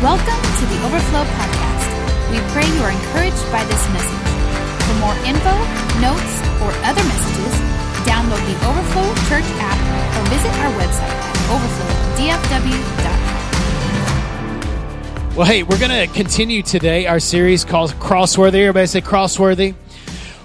[0.00, 1.84] Welcome to the Overflow Podcast.
[2.32, 4.24] We pray you are encouraged by this message.
[4.88, 5.52] For more info,
[6.00, 7.52] notes, or other messages,
[8.08, 9.76] download the Overflow Church app
[10.16, 13.20] or visit our website at overflowdfw.com.
[15.36, 18.60] Well, hey, we're going to continue today our series called Crossworthy.
[18.60, 19.74] Everybody say Crossworthy.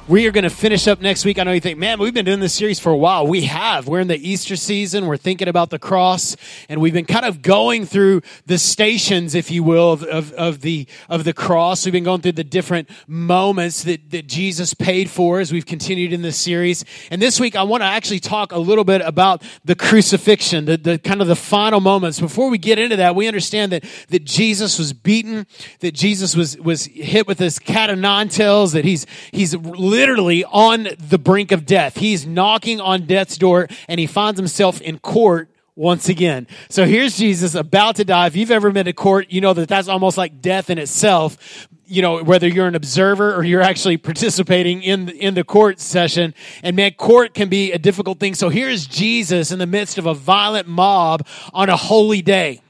[0.07, 1.39] We are going to finish up next week.
[1.39, 3.25] I know you think, man, we've been doing this series for a while.
[3.25, 3.87] We have.
[3.87, 5.07] We're in the Easter season.
[5.07, 6.37] We're thinking about the cross,
[6.69, 10.61] and we've been kind of going through the stations, if you will, of, of, of
[10.61, 11.85] the of the cross.
[11.85, 16.13] We've been going through the different moments that, that Jesus paid for as we've continued
[16.13, 16.85] in this series.
[17.09, 20.77] And this week, I want to actually talk a little bit about the crucifixion, the,
[20.77, 22.19] the kind of the final moments.
[22.19, 25.47] Before we get into that, we understand that that Jesus was beaten,
[25.79, 29.57] that Jesus was was hit with his cat nine tails, that he's he's
[29.95, 31.97] literally on the brink of death.
[31.97, 36.47] He's knocking on death's door and he finds himself in court once again.
[36.69, 38.27] So here's Jesus about to die.
[38.27, 41.67] If you've ever been to court, you know that that's almost like death in itself.
[41.87, 46.33] You know, whether you're an observer or you're actually participating in, in the court session.
[46.63, 48.33] And man, court can be a difficult thing.
[48.33, 52.61] So here's Jesus in the midst of a violent mob on a holy day.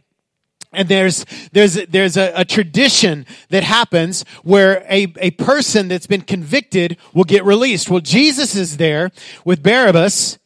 [0.76, 6.22] And there's, there's, there's a, a, tradition that happens where a, a person that's been
[6.22, 7.90] convicted will get released.
[7.90, 9.12] Well, Jesus is there
[9.44, 10.38] with Barabbas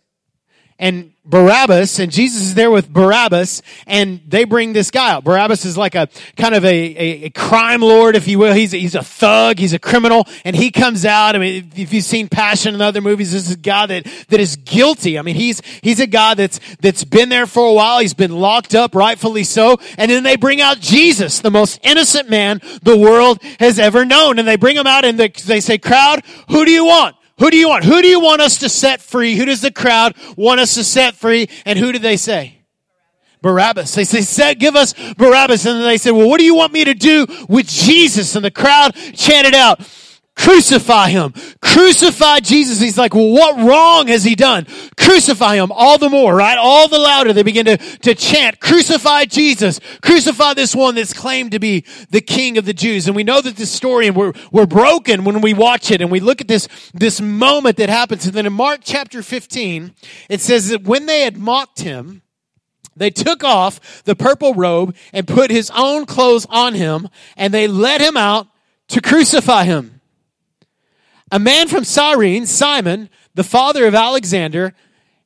[0.80, 5.24] and Barabbas, and Jesus is there with Barabbas, and they bring this guy out.
[5.24, 8.54] Barabbas is like a kind of a, a, a, crime lord, if you will.
[8.54, 11.36] He's he's a thug, he's a criminal, and he comes out.
[11.36, 14.40] I mean, if you've seen Passion and other movies, this is a guy that, that
[14.40, 15.20] is guilty.
[15.20, 18.00] I mean, he's he's a guy that's that's been there for a while.
[18.00, 19.78] He's been locked up, rightfully so.
[19.98, 24.40] And then they bring out Jesus, the most innocent man the world has ever known,
[24.40, 27.50] and they bring him out, and they, they say, "Crowd, who do you want?" Who
[27.50, 27.86] do you want?
[27.86, 29.36] Who do you want us to set free?
[29.36, 31.50] Who does the crowd want us to set free?
[31.66, 32.60] And who do they say?
[33.42, 33.96] Barabbas.
[33.96, 35.66] They say, give us Barabbas.
[35.66, 38.36] And then they said, well, what do you want me to do with Jesus?
[38.36, 39.80] And the crowd chanted out,
[40.40, 41.34] Crucify him.
[41.62, 42.80] Crucify Jesus.
[42.80, 44.68] He's like, well, what wrong has he done?
[44.96, 46.58] Crucify him all the more, right?
[46.58, 49.82] All the louder they begin to, to chant, crucify Jesus.
[50.02, 53.06] Crucify this one that's claimed to be the king of the Jews.
[53.06, 56.10] And we know that this story and we're, we're broken when we watch it and
[56.10, 58.26] we look at this, this moment that happens.
[58.26, 59.94] And then in Mark chapter 15,
[60.30, 62.22] it says that when they had mocked him,
[62.96, 67.68] they took off the purple robe and put his own clothes on him and they
[67.68, 68.48] led him out
[68.88, 69.99] to crucify him.
[71.32, 74.74] A man from Cyrene, Simon, the father of Alexander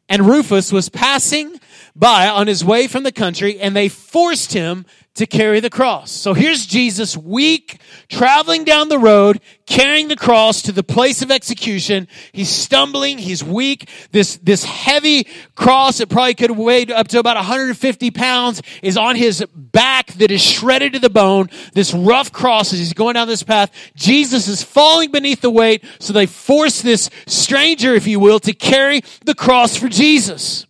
[0.09, 1.59] and Rufus, was passing
[1.95, 6.11] by on his way from the country, and they forced him to carry the cross.
[6.11, 7.79] So here's Jesus, weak,
[8.09, 12.07] traveling down the road, carrying the cross to the place of execution.
[12.31, 13.89] He's stumbling, he's weak.
[14.11, 18.97] This, this heavy cross that probably could have weighed up to about 150 pounds is
[18.97, 21.49] on his back that is shredded to the bone.
[21.73, 23.71] This rough cross as he's going down this path.
[23.95, 28.53] Jesus is falling beneath the weight, so they force this stranger, if you will, to
[28.53, 30.65] carry the cross for Jesus.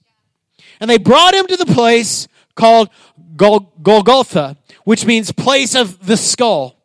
[0.82, 2.90] And they brought him to the place called
[3.36, 6.83] Golgotha, which means place of the skull.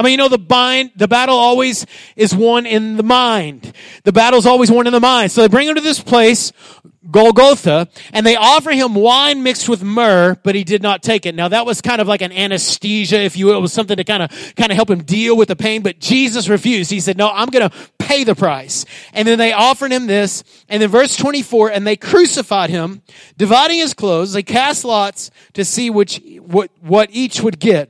[0.00, 1.84] I mean, you know, the bind, the battle always
[2.16, 3.70] is won in the mind.
[4.04, 5.30] The battle's always won in the mind.
[5.30, 6.54] So they bring him to this place,
[7.10, 11.34] Golgotha, and they offer him wine mixed with myrrh, but he did not take it.
[11.34, 13.58] Now that was kind of like an anesthesia, if you will.
[13.58, 15.98] It was something to kind of, kind of help him deal with the pain, but
[15.98, 16.90] Jesus refused.
[16.90, 18.86] He said, no, I'm going to pay the price.
[19.12, 23.02] And then they offered him this, and then verse 24, and they crucified him,
[23.36, 24.32] dividing his clothes.
[24.32, 27.89] They cast lots to see which, what, what each would get.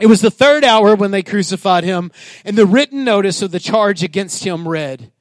[0.00, 2.10] It was the third hour when they crucified him,
[2.44, 5.12] and the written notice of the charge against him read,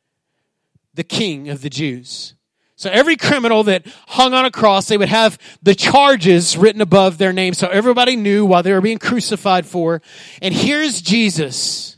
[0.94, 2.36] the King of the Jews.
[2.78, 7.18] So every criminal that hung on a cross, they would have the charges written above
[7.18, 7.54] their name.
[7.54, 10.02] So everybody knew why they were being crucified for.
[10.42, 11.98] And here's Jesus,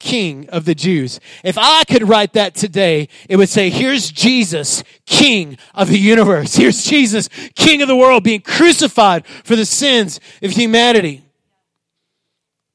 [0.00, 1.20] King of the Jews.
[1.42, 6.56] If I could write that today, it would say, here's Jesus, King of the universe.
[6.56, 11.23] Here's Jesus, King of the world, being crucified for the sins of humanity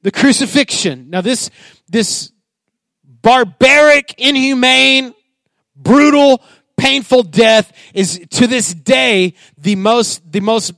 [0.02, 1.10] the crucifixion.
[1.10, 1.50] Now this,
[1.88, 2.32] this
[3.04, 5.14] barbaric, inhumane,
[5.76, 6.42] brutal,
[6.76, 10.72] painful death is to this day the most, the most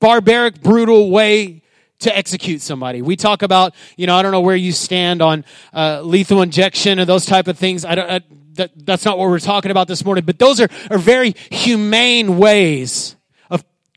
[0.00, 1.62] barbaric, brutal way
[2.00, 3.02] to execute somebody.
[3.02, 6.98] We talk about, you know, I don't know where you stand on uh, lethal injection
[6.98, 7.84] and those type of things.
[7.84, 8.20] I don't, I,
[8.54, 12.38] that, that's not what we're talking about this morning, but those are, are very humane
[12.38, 13.16] ways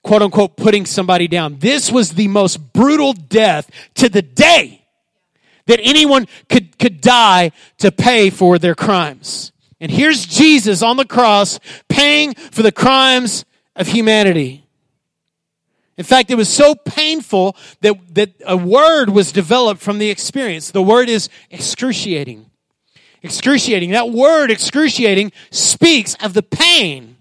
[0.07, 1.59] quote unquote putting somebody down.
[1.59, 4.85] This was the most brutal death to the day
[5.65, 9.51] that anyone could, could die to pay for their crimes.
[9.81, 11.59] And here's Jesus on the cross
[11.89, 13.43] paying for the crimes
[13.75, 14.63] of humanity.
[15.97, 20.71] In fact, it was so painful that, that a word was developed from the experience.
[20.71, 22.49] The word is excruciating.
[23.23, 23.91] Excruciating.
[23.91, 27.17] That word excruciating speaks of the pain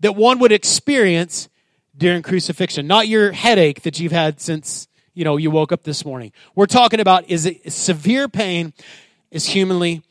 [0.00, 1.48] that one would experience
[1.96, 6.04] during crucifixion, not your headache that you've had since you know you woke up this
[6.04, 6.32] morning.
[6.54, 8.72] We're talking about is it severe pain
[9.30, 10.02] is humanly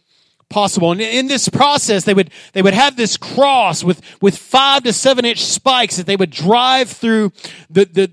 [0.54, 0.92] possible.
[0.92, 4.94] And in this process, they would, they would have this cross with, with five to
[4.94, 7.32] seven inch spikes that they would drive through
[7.70, 8.12] the, the,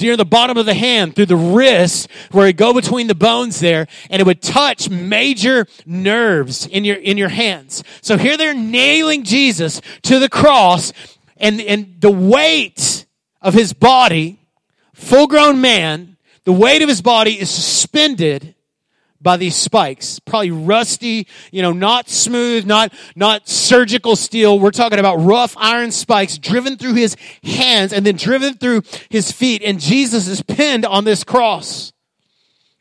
[0.00, 3.60] near the bottom of the hand, through the wrist, where it go between the bones
[3.60, 7.84] there, and it would touch major nerves in your, in your hands.
[8.00, 10.92] So here they're nailing Jesus to the cross,
[11.38, 13.06] and, and the weight
[13.40, 14.40] of his body,
[14.94, 18.54] full grown man, the weight of his body is suspended
[19.20, 20.18] by these spikes.
[20.20, 24.58] Probably rusty, you know, not smooth, not, not surgical steel.
[24.58, 29.32] We're talking about rough iron spikes driven through his hands and then driven through his
[29.32, 29.62] feet.
[29.62, 31.92] And Jesus is pinned on this cross.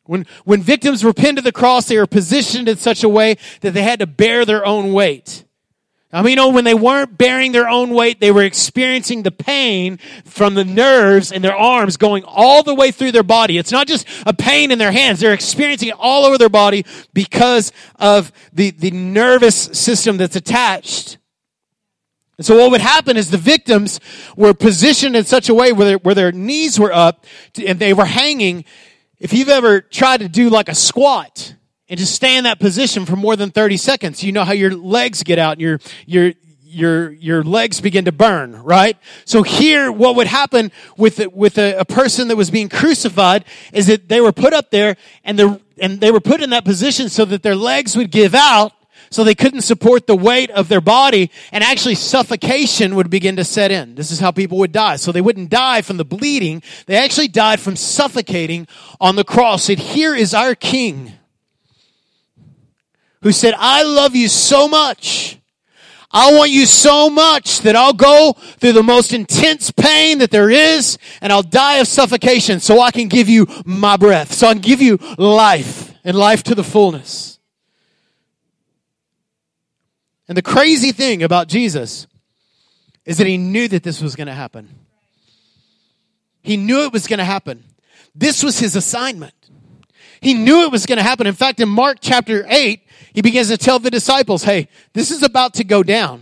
[0.06, 3.38] When, when victims were pinned to the cross, they were positioned in such a way
[3.62, 5.44] that they had to bear their own weight.
[6.18, 9.30] I mean, you know, when they weren't bearing their own weight, they were experiencing the
[9.30, 13.60] pain from the nerves in their arms going all the way through their body.
[13.60, 15.20] It's not just a pain in their hands.
[15.20, 21.20] They're experiencing it all over their body because of the, the nervous system that's attached.
[22.40, 24.00] And so what would happen is the victims
[24.36, 27.26] were positioned in such a way where, where their knees were up
[27.64, 28.66] and they were hanging.
[29.20, 31.54] If you've ever tried to do like a squat,
[31.90, 34.76] and just stay in that position for more than 30 seconds, you know how your
[34.76, 38.98] legs get out and your, your, your, your legs begin to burn, right?
[39.26, 43.88] So here, what would happen with, with a, a person that was being crucified is
[43.88, 47.10] that they were put up there and the, and they were put in that position
[47.10, 48.74] so that their legs would give out
[49.10, 53.46] so they couldn't support the weight of their body and actually suffocation would begin to
[53.46, 53.96] set in.
[53.96, 54.98] This is how people would die.
[54.98, 56.62] So they wouldn't die from the bleeding.
[56.88, 58.68] They actually died from suffocating
[59.00, 59.70] on the cross.
[59.70, 61.14] And here is our king
[63.22, 65.40] who said, I love you so much.
[66.10, 70.50] I want you so much that I'll go through the most intense pain that there
[70.50, 74.34] is and I'll die of suffocation so I can give you my breath.
[74.34, 77.40] So I can give you life and life to the fullness.
[80.30, 82.08] And the crazy thing about Jesus
[83.06, 84.70] is that he knew that this was going to happen.
[86.42, 87.64] He knew it was going to happen.
[88.16, 89.34] This was his assignment.
[90.22, 91.28] He knew it was going to happen.
[91.28, 92.82] In fact, in Mark chapter 8,
[93.14, 96.22] he begins to tell the disciples, hey, this is about to go down.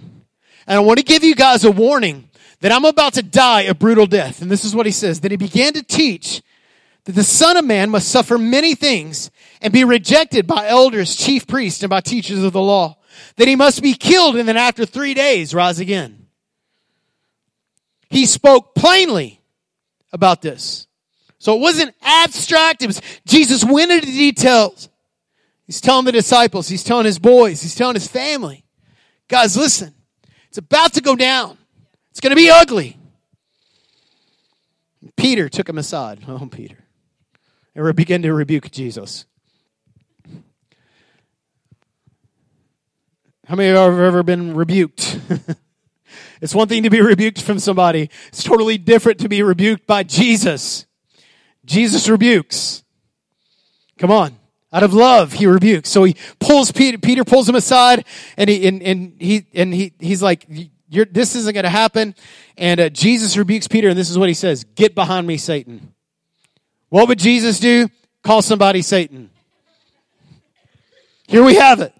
[0.67, 2.29] And I want to give you guys a warning
[2.61, 4.41] that I'm about to die a brutal death.
[4.41, 5.19] And this is what he says.
[5.19, 6.41] Then he began to teach
[7.03, 9.29] that the Son of Man must suffer many things
[9.61, 12.97] and be rejected by elders, chief priests, and by teachers of the law.
[13.37, 16.27] That he must be killed and then after three days rise again.
[18.09, 19.41] He spoke plainly
[20.11, 20.87] about this.
[21.45, 22.81] So it wasn't abstract.
[22.81, 24.89] It was Jesus went into details.
[25.67, 28.65] He's telling the disciples, he's telling his boys, he's telling his family,
[29.27, 29.93] guys, listen,
[30.47, 31.59] it's about to go down.
[32.09, 32.97] It's going to be ugly.
[35.15, 36.23] Peter took him aside.
[36.27, 36.77] Oh, Peter.
[37.75, 39.25] And began to rebuke Jesus.
[43.45, 45.19] How many of you have ever been rebuked?
[46.41, 50.01] it's one thing to be rebuked from somebody, it's totally different to be rebuked by
[50.01, 50.84] Jesus.
[51.65, 52.83] Jesus rebukes.
[53.97, 54.37] Come on.
[54.71, 55.89] Out of love, he rebukes.
[55.89, 58.05] So he pulls Peter, Peter pulls him aside
[58.35, 60.45] and he, and, and he, and he, he's like,
[60.89, 62.13] this isn't going to happen.
[62.57, 65.93] And uh, Jesus rebukes Peter and this is what he says, get behind me, Satan.
[66.89, 67.89] What would Jesus do?
[68.21, 69.29] Call somebody Satan.
[71.27, 71.93] Here we have it.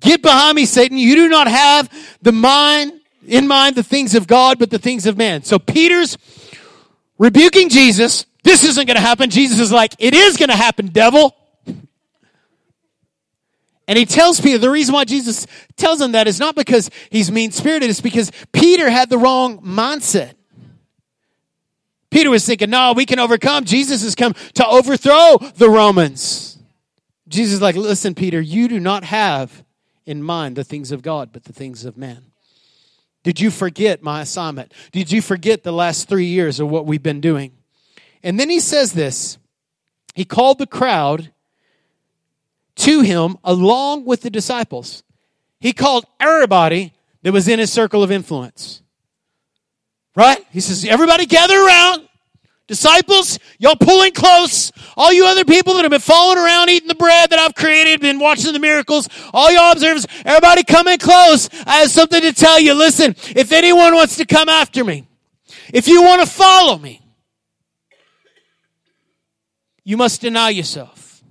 [0.00, 0.98] Get behind me, Satan.
[0.98, 1.88] You do not have
[2.20, 2.92] the mind,
[3.26, 5.44] in mind the things of God, but the things of man.
[5.44, 6.18] So Peter's
[7.22, 9.30] rebuking Jesus this isn't going to happen.
[9.30, 11.36] Jesus is like, it is going to happen, devil.
[13.86, 17.30] And he tells Peter, the reason why Jesus tells him that is not because he's
[17.30, 20.34] mean spirited, it's because Peter had the wrong mindset.
[22.10, 23.64] Peter was thinking, no, we can overcome.
[23.64, 26.58] Jesus has come to overthrow the Romans.
[27.28, 29.64] Jesus is like, listen, Peter, you do not have
[30.04, 32.31] in mind the things of God, but the things of man.
[33.22, 34.72] Did you forget my assignment?
[34.90, 37.52] Did you forget the last three years of what we've been doing?
[38.22, 39.38] And then he says this
[40.14, 41.32] He called the crowd
[42.76, 45.02] to him along with the disciples.
[45.60, 48.82] He called everybody that was in his circle of influence.
[50.16, 50.44] Right?
[50.50, 52.08] He says, Everybody gather around.
[52.68, 54.70] Disciples, y'all pulling close.
[54.96, 58.00] All you other people that have been following around eating the bread that I've created,
[58.00, 61.48] been watching the miracles, all y'all observers, everybody come in close.
[61.66, 62.74] I have something to tell you.
[62.74, 65.06] Listen, if anyone wants to come after me,
[65.72, 67.02] If you want to follow me,
[69.84, 71.22] you must deny yourself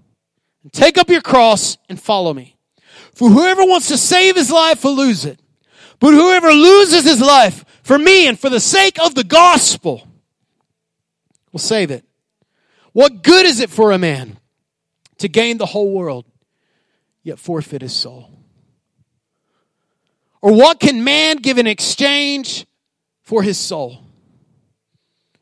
[0.63, 2.57] and take up your cross and follow me.
[3.13, 5.39] For whoever wants to save his life will lose it.
[5.99, 10.07] But whoever loses his life for me and for the sake of the gospel
[11.51, 12.05] will save it.
[12.93, 14.37] What good is it for a man
[15.19, 16.25] to gain the whole world,
[17.23, 18.29] yet forfeit his soul?
[20.41, 22.65] Or what can man give in exchange
[23.21, 23.99] for his soul?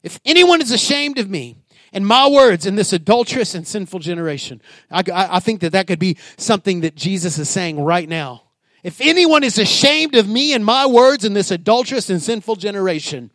[0.03, 1.57] If anyone is ashamed of me
[1.91, 4.61] and my words in this adulterous and sinful generation,
[4.91, 8.43] I, I, I think that that could be something that Jesus is saying right now.
[8.83, 13.31] If anyone is ashamed of me and my words in this adulterous and sinful generation,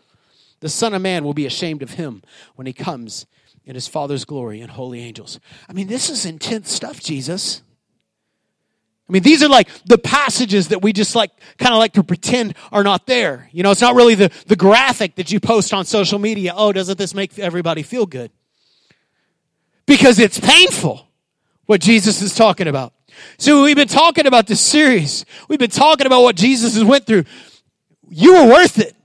[0.65, 2.23] the Son of Man will be ashamed of him
[2.55, 3.27] when he comes
[3.67, 5.39] in his Father's glory and holy angels.
[5.69, 7.61] I mean, this is intense stuff, Jesus.
[9.07, 12.03] I mean, these are like the passages that we just like, kind of like to
[12.03, 13.51] pretend are not there.
[13.53, 16.55] You know, it's not really the, the graphic that you post on social media.
[16.57, 18.31] Oh, doesn't this make everybody feel good?
[19.85, 21.07] Because it's painful
[21.67, 22.95] what Jesus is talking about.
[23.37, 25.27] So we've been talking about this series.
[25.47, 27.25] We've been talking about what Jesus has went through.
[28.09, 28.97] You were worth it.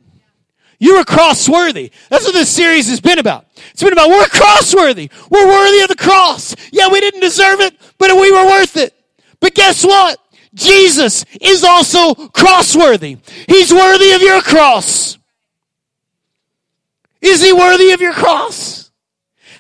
[0.79, 1.91] You were cross-worthy.
[2.09, 3.45] That's what this series has been about.
[3.71, 5.09] It's been about we're cross-worthy.
[5.29, 6.55] We're worthy of the cross.
[6.71, 8.93] Yeah, we didn't deserve it, but we were worth it.
[9.41, 10.17] But guess what?
[10.53, 13.17] Jesus is also cross-worthy.
[13.47, 15.17] He's worthy of your cross.
[17.21, 18.89] Is he worthy of your cross?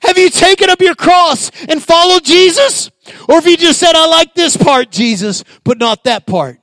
[0.01, 2.89] Have you taken up your cross and followed Jesus?
[3.27, 6.58] Or have you just said, I like this part, Jesus, but not that part?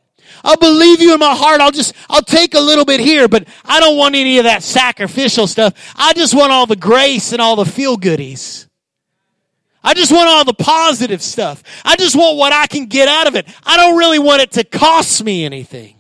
[0.47, 1.61] I'll believe you in my heart.
[1.61, 4.63] I'll just, I'll take a little bit here, but I don't want any of that
[4.63, 5.93] sacrificial stuff.
[5.97, 8.69] I just want all the grace and all the feel goodies.
[9.83, 11.65] I just want all the positive stuff.
[11.85, 13.49] I just want what I can get out of it.
[13.65, 15.97] I don't really want it to cost me anything.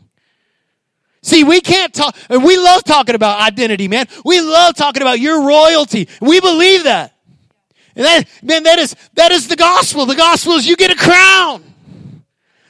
[1.23, 4.07] See, we can't talk, and we love talking about identity, man.
[4.25, 6.09] We love talking about your royalty.
[6.21, 7.15] We believe that.
[7.97, 10.07] And that, man, that is, that is the gospel.
[10.07, 11.65] The gospel is you get a crown.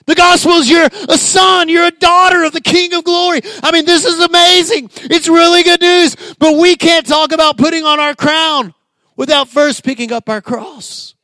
[0.06, 3.40] The gospel is you're a son, you're a daughter of the King of glory.
[3.62, 4.90] I mean, this is amazing.
[4.94, 8.72] It's really good news, but we can't talk about putting on our crown
[9.16, 11.14] without first picking up our cross.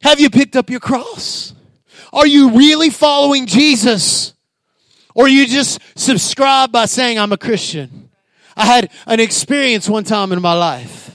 [0.00, 1.52] Have you picked up your cross?
[2.12, 4.32] Are you really following Jesus?
[5.14, 8.08] Or you just subscribe by saying, I'm a Christian?
[8.56, 11.10] I had an experience one time in my life.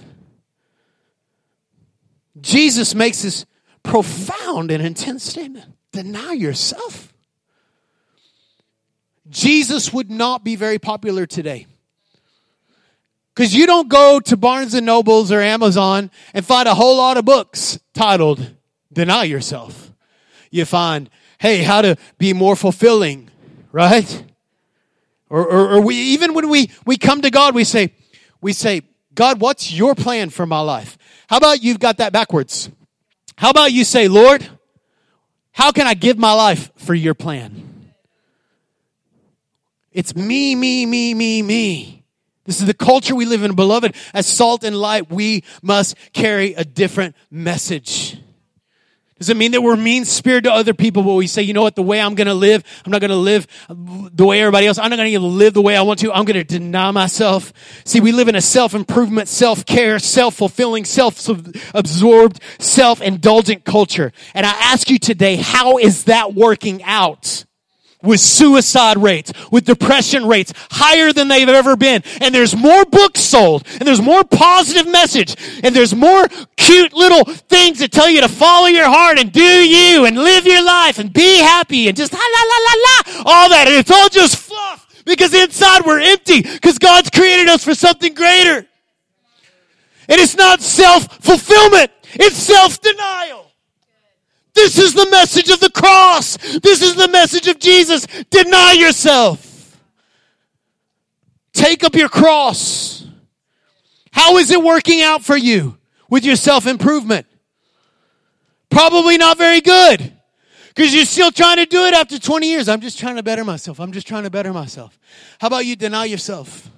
[2.39, 3.45] Jesus makes this
[3.81, 7.13] profound and intense statement deny yourself.
[9.29, 11.67] Jesus would not be very popular today.
[13.35, 17.17] Because you don't go to Barnes and Nobles or Amazon and find a whole lot
[17.17, 18.55] of books titled
[18.91, 19.93] Deny Yourself.
[20.51, 23.29] You find, hey, how to be more fulfilling,
[23.71, 24.25] right?
[25.29, 27.93] Or, or, or we, even when we, we come to God, we say,
[28.41, 28.81] we say,
[29.13, 30.97] God, what's your plan for my life?
[31.29, 32.69] How about you've got that backwards?
[33.37, 34.47] How about you say, Lord,
[35.59, 37.91] how can I give my life for your plan?
[39.91, 42.05] It's me, me, me, me, me.
[42.45, 43.93] This is the culture we live in, beloved.
[44.13, 48.17] As salt and light, we must carry a different message.
[49.19, 51.61] Does it mean that we're mean spirited to other people, but we say, you know
[51.61, 54.65] what, the way I'm going to live, I'm not going to live the way everybody
[54.65, 56.91] else, I'm not going to live the way I want to, I'm going to deny
[56.91, 57.51] myself.
[57.83, 64.13] See, we live in a self-improvement, self-care, self-fulfilling, self-absorbed, self-indulgent culture.
[64.33, 67.45] And I ask you today, how is that working out?
[68.01, 72.01] With suicide rates, with depression rates higher than they've ever been.
[72.21, 77.25] And there's more books sold, and there's more positive message, and there's more cute little
[77.25, 80.99] things that tell you to follow your heart and do you and live your life
[80.99, 83.23] and be happy and just la la la la la.
[83.25, 83.65] All that.
[83.67, 88.13] And it's all just fluff because inside we're empty because God's created us for something
[88.13, 88.65] greater.
[90.07, 91.91] And it's not self-fulfillment.
[92.13, 93.48] It's self-denial.
[94.59, 96.35] This is the message of the cross.
[96.59, 98.05] This is the message of Jesus.
[98.29, 99.79] Deny yourself.
[101.53, 103.07] Take up your cross.
[104.11, 105.77] How is it working out for you
[106.09, 107.25] with your self improvement?
[108.69, 110.11] Probably not very good.
[110.75, 112.67] Because you're still trying to do it after 20 years.
[112.67, 113.79] I'm just trying to better myself.
[113.79, 114.99] I'm just trying to better myself.
[115.39, 116.69] How about you deny yourself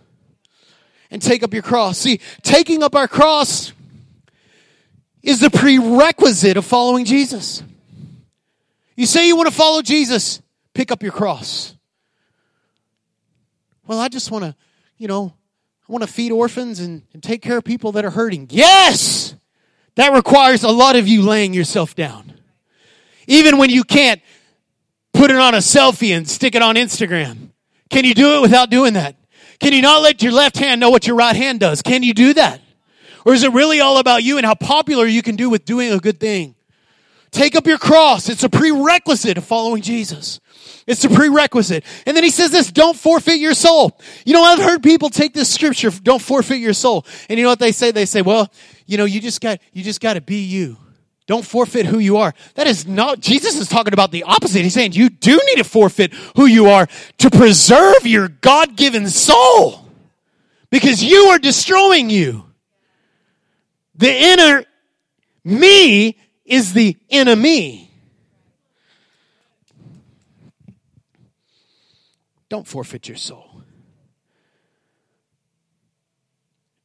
[1.10, 1.98] and take up your cross?
[1.98, 3.74] See, taking up our cross
[5.24, 7.64] is the prerequisite of following Jesus.
[9.02, 10.44] You say you want to follow Jesus,
[10.76, 11.76] pick up your cross.
[13.88, 14.56] Well, I just want to,
[14.96, 15.34] you know,
[15.90, 18.50] I want to feed orphans and, and take care of people that are hurting.
[18.52, 19.34] Yes!
[19.96, 22.32] That requires a lot of you laying yourself down.
[23.26, 24.22] Even when you can't
[25.14, 27.50] put it on a selfie and stick it on Instagram.
[27.90, 29.16] Can you do it without doing that?
[29.60, 31.82] Can you not let your left hand know what your right hand does?
[31.82, 32.62] Can you do that?
[33.26, 35.92] Or is it really all about you and how popular you can do with doing
[35.92, 36.54] a good thing?
[37.32, 38.28] Take up your cross.
[38.28, 40.42] It's a prerequisite of following Jesus.
[40.86, 41.86] It's a prerequisite.
[42.06, 43.98] And then he says this, don't forfeit your soul.
[44.26, 47.06] You know, I've heard people take this scripture, don't forfeit your soul.
[47.30, 47.92] And you know what they say?
[47.92, 48.52] They say, well,
[48.86, 50.78] you know, you just got, you just got to be you.
[51.28, 52.34] Don't forfeit who you are.
[52.56, 54.64] That is not, Jesus is talking about the opposite.
[54.64, 56.88] He's saying you do need to forfeit who you are
[57.20, 59.88] to preserve your God given soul
[60.70, 62.46] because you are destroying you.
[63.96, 64.66] The inner
[65.46, 66.18] me
[66.52, 67.90] is the enemy.
[72.50, 73.64] Don't forfeit your soul.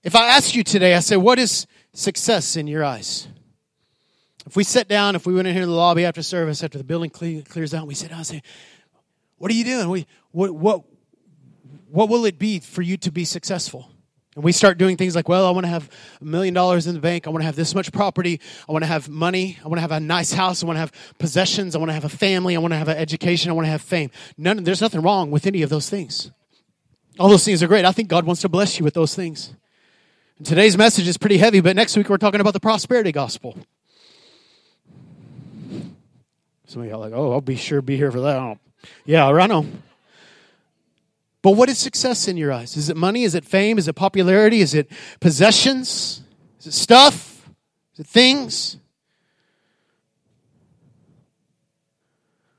[0.05, 3.27] If I ask you today, I say, what is success in your eyes?
[4.47, 6.79] If we sit down, if we went in here to the lobby after service, after
[6.79, 8.43] the building clears out, we sit down and say,
[9.39, 10.07] what are you doing?
[10.31, 10.85] What, what,
[11.91, 13.91] what will it be for you to be successful?
[14.37, 15.91] And we start doing things like, well, I want to have
[16.21, 17.27] a million dollars in the bank.
[17.27, 18.39] I want to have this much property.
[18.69, 19.59] I want to have money.
[19.65, 20.63] I want to have a nice house.
[20.63, 21.75] I want to have possessions.
[21.75, 22.55] I want to have a family.
[22.55, 23.51] I want to have an education.
[23.51, 24.11] I want to have fame.
[24.37, 26.31] None, there's nothing wrong with any of those things.
[27.19, 27.87] All those things are great.
[27.87, 29.55] I think God wants to bless you with those things.
[30.37, 33.57] And today's message is pretty heavy, but next week we're talking about the prosperity gospel.
[36.67, 38.59] Some of y'all like, oh, I'll be sure be here for that.
[39.07, 39.65] Yeah, I know.
[41.47, 42.77] But what is success in your eyes?
[42.77, 43.23] Is it money?
[43.23, 43.79] Is it fame?
[43.79, 44.63] Is it popularity?
[44.63, 46.25] Is it possessions?
[46.59, 47.49] Is it stuff?
[47.95, 48.79] Is it things?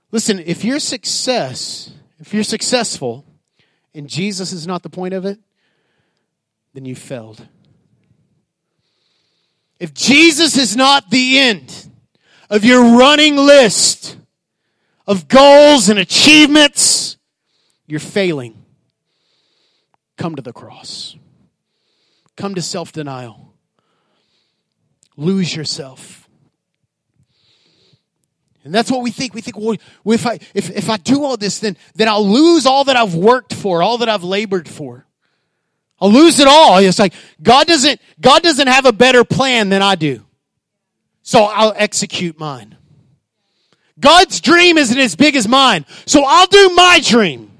[0.10, 3.26] Listen, if your success, if you're successful
[3.94, 5.38] and Jesus is not the point of it,
[6.74, 7.46] then you failed.
[9.82, 11.90] If Jesus is not the end
[12.50, 14.16] of your running list
[15.06, 17.18] of goals and achievements,
[17.86, 18.64] you're failing
[20.18, 21.16] come to the cross.
[22.36, 23.54] Come to self denial.
[25.16, 26.28] Lose yourself.
[28.64, 29.34] And that's what we think.
[29.34, 29.78] We think, well,
[30.14, 33.16] if I, if, if I do all this, then, then I'll lose all that I've
[33.16, 35.08] worked for, all that I've labored for.
[36.02, 36.78] I'll lose it all.
[36.78, 40.26] It's like, God doesn't, God doesn't have a better plan than I do.
[41.24, 42.78] So I'll execute mine.
[44.00, 45.86] God's dream isn't as big as mine.
[46.06, 47.52] So I'll do my dream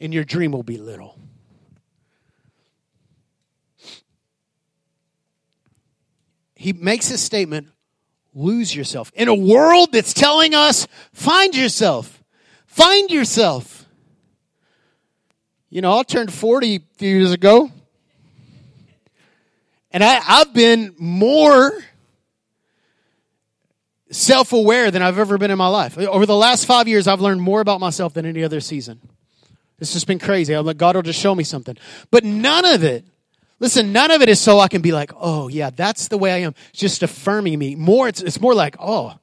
[0.00, 1.18] and your dream will be little.
[6.54, 7.68] He makes a statement
[8.34, 9.10] lose yourself.
[9.14, 12.22] In a world that's telling us, find yourself.
[12.66, 13.86] Find yourself.
[15.70, 17.70] You know, I turned 40 a few years ago.
[19.90, 21.72] And I, I've been more
[24.10, 25.96] self aware than I've ever been in my life.
[25.98, 29.00] Over the last five years, I've learned more about myself than any other season.
[29.80, 30.52] It's just been crazy.
[30.52, 31.76] I'm like, God will just show me something.
[32.10, 33.04] But none of it,
[33.58, 36.32] listen, none of it is so I can be like, oh yeah, that's the way
[36.32, 36.54] I am.
[36.70, 37.74] It's just affirming me.
[37.74, 39.18] More, it's, it's more like, oh,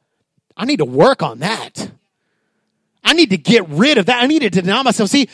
[0.55, 1.91] I need to work on that.
[3.03, 4.21] I need to get rid of that.
[4.21, 5.09] I need to deny myself.
[5.09, 5.29] See,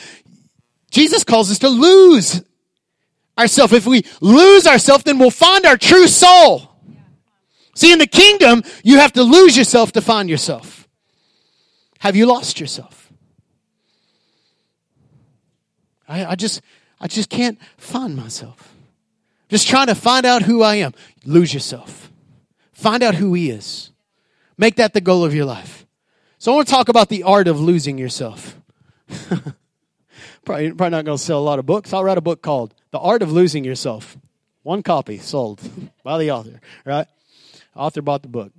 [0.90, 2.42] Jesus calls us to lose
[3.36, 3.72] ourselves.
[3.72, 6.70] If we lose ourselves, then we'll find our true soul.
[7.74, 10.86] See, in the kingdom, you have to lose yourself to find yourself.
[11.98, 13.03] Have you lost yourself?
[16.08, 16.60] I, I just,
[17.00, 18.74] I just can't find myself.
[19.48, 20.94] Just trying to find out who I am.
[21.24, 22.10] Lose yourself.
[22.72, 23.90] Find out who He is.
[24.56, 25.86] Make that the goal of your life.
[26.38, 28.56] So I want to talk about the art of losing yourself.
[30.44, 31.92] probably, probably not going to sell a lot of books.
[31.92, 34.16] I'll write a book called The Art of Losing Yourself.
[34.62, 35.60] One copy sold
[36.02, 37.06] by the author, right?
[37.76, 38.52] Author bought the book.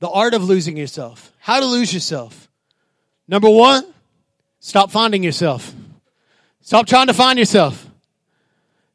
[0.00, 1.32] The art of losing yourself.
[1.38, 2.48] How to lose yourself.
[3.26, 3.93] Number one,
[4.64, 5.74] Stop finding yourself.
[6.62, 7.86] Stop trying to find yourself.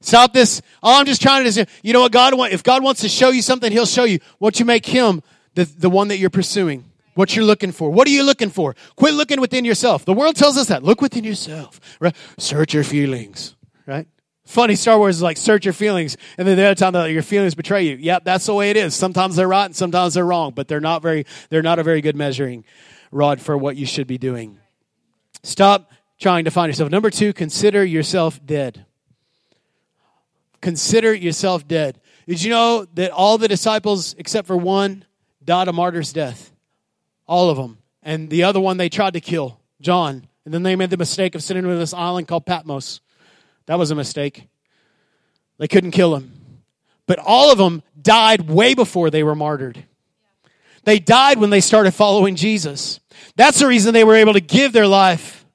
[0.01, 0.63] Stop this.
[0.82, 1.51] Oh, I'm just trying to.
[1.51, 1.71] Do.
[1.84, 2.55] You know what God wants?
[2.55, 4.17] If God wants to show you something, He'll show you.
[4.39, 5.21] Won't you make Him
[5.53, 6.86] the, the one that you're pursuing?
[7.13, 7.91] What you're looking for.
[7.91, 8.75] What are you looking for?
[8.95, 10.05] Quit looking within yourself.
[10.05, 10.82] The world tells us that.
[10.82, 11.79] Look within yourself.
[11.99, 12.15] Right?
[12.39, 13.55] Search your feelings.
[13.86, 14.08] Right?
[14.45, 17.21] Funny, Star Wars is like search your feelings, and then the other time like, your
[17.21, 17.95] feelings betray you.
[17.97, 18.95] Yep, that's the way it is.
[18.95, 21.27] Sometimes they're right, and sometimes they're wrong, but they're not very.
[21.49, 22.65] They're not a very good measuring
[23.12, 24.59] rod for what you should be doing.
[25.43, 26.91] Stop trying to find yourself.
[26.91, 28.86] Number two, consider yourself dead.
[30.62, 31.99] Consider yourself dead.
[32.28, 35.06] Did you know that all the disciples, except for one,
[35.43, 36.52] died a martyr's death?
[37.25, 37.78] All of them.
[38.04, 40.28] And the other one they tried to kill, John.
[40.45, 43.02] And then they made the mistake of sitting on this island called Patmos.
[43.67, 44.47] That was a mistake.
[45.58, 46.32] They couldn't kill him.
[47.06, 49.86] But all of them died way before they were martyred.
[50.84, 52.99] They died when they started following Jesus.
[53.36, 55.45] That's the reason they were able to give their life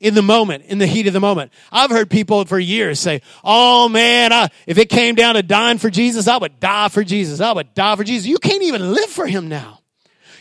[0.00, 1.52] in the moment, in the heat of the moment.
[1.72, 5.78] I've heard people for years say, Oh man, I, if it came down to dying
[5.78, 7.40] for Jesus, I would die for Jesus.
[7.40, 8.26] I would die for Jesus.
[8.26, 9.80] You can't even live for him now.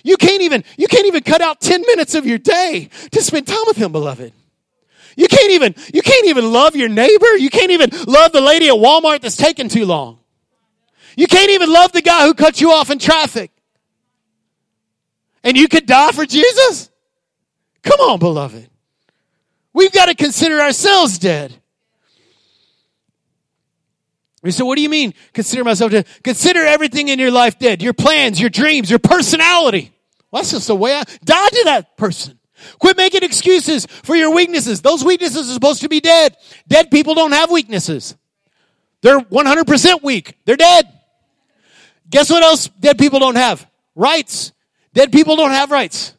[0.04, 3.48] You can't even, you can't even cut out 10 minutes of your day to spend
[3.48, 4.32] time with him, beloved.
[5.18, 7.36] You can't even, you can't even love your neighbor.
[7.36, 10.20] You can't even love the lady at Walmart that's taking too long.
[11.18, 13.52] You can't even love the guy who cut you off in traffic.
[15.48, 16.90] And you could die for Jesus?
[17.82, 18.70] Come on, beloved.
[19.72, 21.56] We've got to consider ourselves dead.
[24.44, 26.06] We said, what do you mean consider myself dead?
[26.22, 27.82] Consider everything in your life dead.
[27.82, 29.94] Your plans, your dreams, your personality.
[30.32, 32.38] Well, that's just the way I die to that person.
[32.80, 34.82] Quit making excuses for your weaknesses.
[34.82, 36.36] Those weaknesses are supposed to be dead.
[36.68, 38.18] Dead people don't have weaknesses.
[39.02, 40.36] They're 100% weak.
[40.44, 40.92] They're dead.
[42.10, 43.66] Guess what else dead people don't have?
[43.96, 44.52] Rights.
[44.98, 46.16] Dead people don't have rights.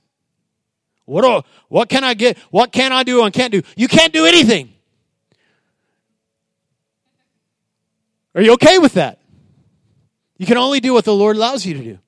[1.05, 2.39] What do, what can I get?
[2.53, 3.63] What can I do and can't do?
[3.77, 4.73] You can't do anything.
[8.37, 9.19] Are you okay with that?
[10.37, 11.99] You can only do what the Lord allows you to do.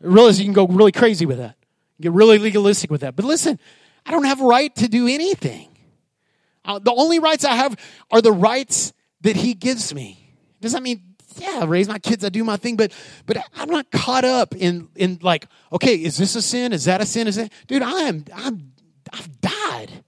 [0.00, 1.56] I realize you can go really crazy with that.
[2.00, 3.16] Get really legalistic with that.
[3.16, 3.58] But listen,
[4.06, 5.76] I don't have a right to do anything.
[6.64, 7.74] Uh, the only rights I have
[8.12, 10.36] are the rights that He gives me.
[10.60, 12.92] Does that mean yeah, I raise my kids, I do my thing, but
[13.26, 16.72] but I'm not caught up in in like, okay, is this a sin?
[16.72, 17.26] Is that a sin?
[17.26, 18.72] Is that dude, I am I'm
[19.12, 20.04] I've died.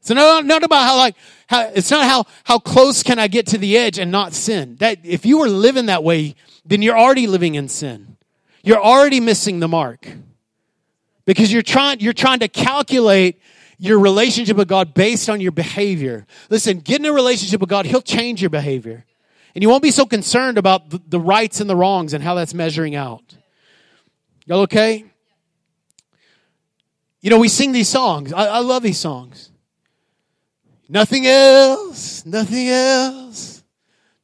[0.00, 1.14] So no, not about how like
[1.46, 4.76] how it's not how how close can I get to the edge and not sin.
[4.76, 8.16] That if you were living that way, then you're already living in sin.
[8.62, 10.08] You're already missing the mark.
[11.26, 13.40] Because you're trying you're trying to calculate
[13.80, 16.26] your relationship with God based on your behavior.
[16.50, 19.06] Listen, get in a relationship with God, He'll change your behavior.
[19.54, 22.34] And you won't be so concerned about the, the rights and the wrongs and how
[22.34, 23.22] that's measuring out.
[24.44, 25.06] Y'all okay?
[27.22, 28.32] You know, we sing these songs.
[28.32, 29.50] I, I love these songs.
[30.88, 33.62] Nothing else, nothing else,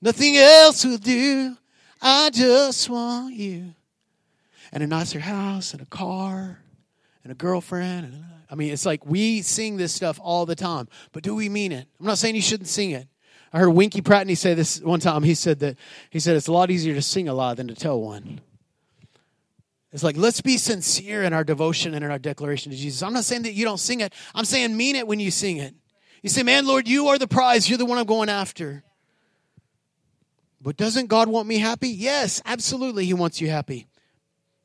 [0.03, 1.57] nothing else will do.
[2.03, 3.75] I just want you.
[4.73, 6.59] And a nicer house and a car
[7.26, 10.86] and a girlfriend and I mean, it's like we sing this stuff all the time,
[11.10, 11.88] but do we mean it?
[11.98, 13.08] I'm not saying you shouldn't sing it.
[13.52, 15.24] I heard Winkie Pratney say this one time.
[15.24, 15.76] He said that
[16.10, 18.40] he said it's a lot easier to sing a lie than to tell one.
[19.92, 23.02] It's like let's be sincere in our devotion and in our declaration to Jesus.
[23.02, 24.12] I'm not saying that you don't sing it.
[24.32, 25.74] I'm saying mean it when you sing it.
[26.22, 27.68] You say, "Man, Lord, you are the prize.
[27.68, 28.84] You're the one I'm going after."
[30.60, 31.88] But doesn't God want me happy?
[31.88, 33.88] Yes, absolutely, He wants you happy.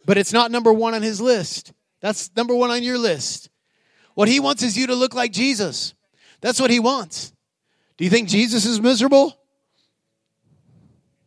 [0.05, 1.73] But it's not number one on His list.
[2.01, 3.49] That's number one on your list.
[4.15, 5.93] What he wants is you to look like Jesus.
[6.41, 7.31] That's what he wants.
[7.97, 9.37] Do you think Jesus is miserable?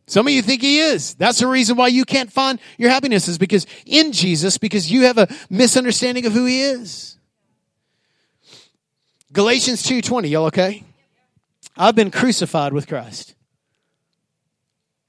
[0.07, 1.15] Some of you think he is.
[1.15, 5.03] That's the reason why you can't find your happiness is because in Jesus, because you
[5.03, 7.17] have a misunderstanding of who he is.
[9.31, 10.83] Galatians 2:20, y'all okay?
[11.75, 13.34] I've been crucified with Christ.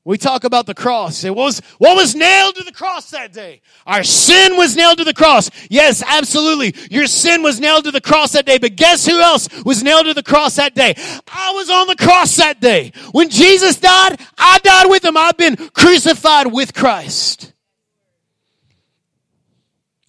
[0.07, 1.25] We talk about the cross.
[1.25, 3.61] What was, what was nailed to the cross that day?
[3.89, 5.51] Our sin was nailed to the cross.
[5.69, 6.77] Yes, absolutely.
[6.93, 8.59] Your sin was nailed to the cross that day.
[8.59, 10.95] But guess who else was nailed to the cross that day?
[11.27, 12.93] I was on the cross that day.
[13.11, 15.17] When Jesus died, I died with him.
[15.17, 17.53] I've been crucified with Christ.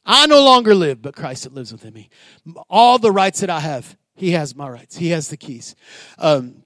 [0.05, 2.09] I no longer live, but Christ that lives within me.
[2.69, 4.95] All the rights that I have, He has my rights.
[4.95, 5.75] He has the keys.
[6.19, 6.63] Um,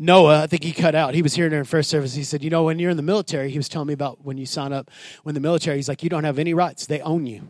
[0.00, 1.14] Noah, I think he cut out.
[1.14, 2.14] He was here during first service.
[2.14, 4.38] He said, You know, when you're in the military, he was telling me about when
[4.38, 4.90] you sign up
[5.22, 6.86] when the military, he's like, You don't have any rights.
[6.86, 7.46] They own you.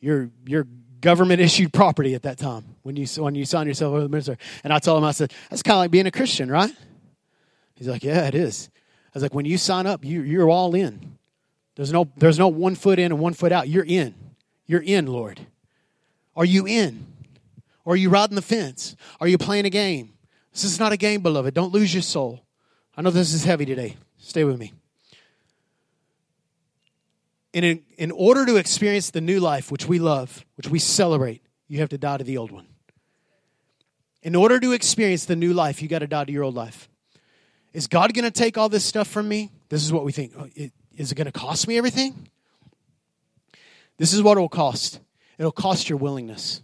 [0.00, 0.66] You're, you're
[1.00, 4.38] government issued property at that time when you, when you sign yourself over the military.
[4.64, 6.74] And I told him, I said, That's kind of like being a Christian, right?
[7.76, 8.68] He's like, Yeah, it is.
[8.74, 11.16] I was like, When you sign up, you, you're all in.
[11.76, 13.68] There's no, there's no one foot in and one foot out.
[13.68, 14.14] You're in.
[14.66, 15.40] You're in, Lord.
[16.34, 17.06] Are you in?
[17.86, 18.96] Are you riding the fence?
[19.20, 20.12] Are you playing a game?
[20.52, 21.54] This is not a game, beloved.
[21.54, 22.44] Don't lose your soul.
[22.96, 23.96] I know this is heavy today.
[24.18, 24.72] Stay with me.
[27.52, 31.42] And in, in order to experience the new life, which we love, which we celebrate,
[31.68, 32.66] you have to die to the old one.
[34.22, 36.88] In order to experience the new life, you got to die to your old life.
[37.72, 39.50] Is God going to take all this stuff from me?
[39.68, 40.32] This is what we think.
[40.36, 40.48] Oh,
[40.96, 42.28] is it going to cost me everything?
[43.96, 45.00] This is what it will cost.
[45.38, 46.62] It'll cost your willingness.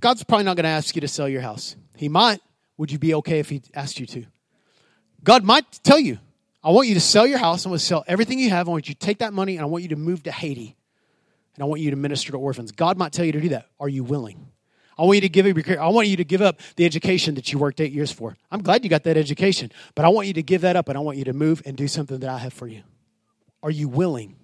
[0.00, 1.76] God's probably not going to ask you to sell your house.
[1.96, 2.40] He might.
[2.78, 4.24] Would you be okay if he asked you to?
[5.22, 6.18] God might tell you,
[6.62, 7.66] I want you to sell your house.
[7.66, 8.68] I want to sell everything you have.
[8.68, 10.76] I want you to take that money and I want you to move to Haiti.
[11.54, 12.72] And I want you to minister to orphans.
[12.72, 13.66] God might tell you to do that.
[13.80, 14.48] Are you willing?
[14.96, 17.36] I want you to give up your I want you to give up the education
[17.36, 18.36] that you worked eight years for.
[18.50, 20.98] I'm glad you got that education, but I want you to give that up and
[20.98, 22.82] I want you to move and do something that I have for you.
[23.62, 24.36] Are you willing?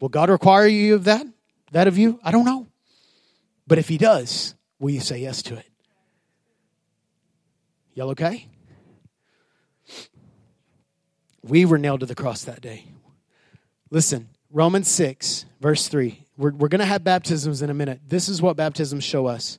[0.00, 1.26] Will God require you of that?
[1.72, 2.18] That of you?
[2.24, 2.66] I don't know.
[3.66, 5.69] But if He does, will you say yes to it?
[7.94, 8.48] Y'all okay?
[11.42, 12.84] We were nailed to the cross that day.
[13.90, 16.24] Listen, Romans 6, verse 3.
[16.36, 18.00] We're, we're going to have baptisms in a minute.
[18.06, 19.58] This is what baptisms show us.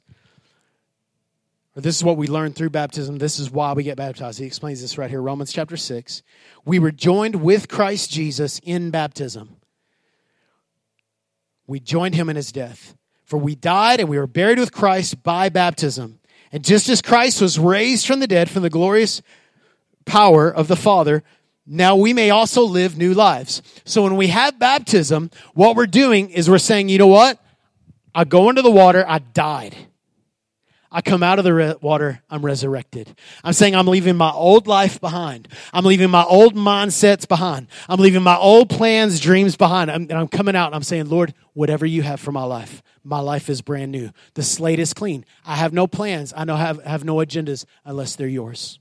[1.75, 3.17] Or this is what we learn through baptism.
[3.17, 4.39] This is why we get baptized.
[4.39, 6.21] He explains this right here, Romans chapter 6.
[6.65, 9.57] We were joined with Christ Jesus in baptism.
[11.67, 12.95] We joined him in his death.
[13.23, 16.19] For we died and we were buried with Christ by baptism.
[16.51, 19.21] And just as Christ was raised from the dead from the glorious
[20.05, 21.23] power of the Father,
[21.65, 23.61] now we may also live new lives.
[23.85, 27.39] So when we have baptism, what we're doing is we're saying, you know what?
[28.13, 29.75] I go into the water, I died.
[30.93, 33.15] I come out of the re- water, I'm resurrected.
[33.45, 35.47] I'm saying I'm leaving my old life behind.
[35.71, 37.67] I'm leaving my old mindsets behind.
[37.87, 39.89] I'm leaving my old plans, dreams behind.
[39.89, 42.83] I'm, and I'm coming out and I'm saying, Lord, whatever you have for my life,
[43.05, 44.11] my life is brand new.
[44.33, 45.23] The slate is clean.
[45.45, 46.33] I have no plans.
[46.35, 48.77] I know have, have no agendas unless they're yours.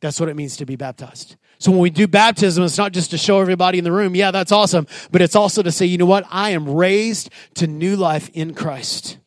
[0.00, 1.36] That's what it means to be baptized.
[1.58, 4.32] So when we do baptism, it's not just to show everybody in the room, yeah,
[4.32, 6.26] that's awesome, but it's also to say, you know what?
[6.30, 9.18] I am raised to new life in Christ.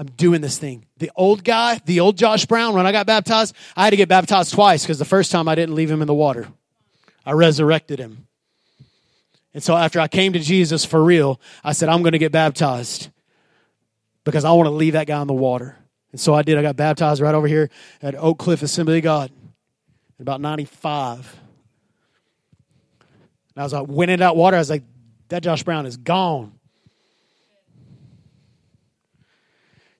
[0.00, 0.86] I'm doing this thing.
[0.96, 4.08] The old guy, the old Josh Brown, when I got baptized, I had to get
[4.08, 6.48] baptized twice because the first time I didn't leave him in the water.
[7.26, 8.26] I resurrected him.
[9.52, 12.32] And so after I came to Jesus for real, I said, I'm going to get
[12.32, 13.10] baptized
[14.24, 15.76] because I want to leave that guy in the water.
[16.12, 16.56] And so I did.
[16.56, 17.68] I got baptized right over here
[18.00, 19.30] at Oak Cliff Assembly of God
[20.18, 21.36] in about 95.
[23.54, 24.56] And I was like, went in that water.
[24.56, 24.84] I was like,
[25.28, 26.58] that Josh Brown is gone.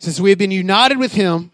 [0.00, 1.52] Since we have been united with him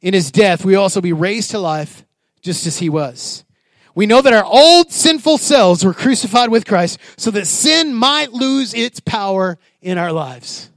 [0.00, 2.04] in his death, we also be raised to life
[2.40, 3.44] just as he was.
[3.96, 8.32] We know that our old sinful selves were crucified with Christ so that sin might
[8.32, 10.70] lose its power in our lives.